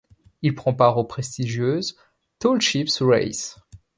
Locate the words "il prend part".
0.41-0.97